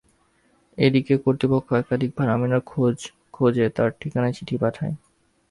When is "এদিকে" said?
0.77-1.13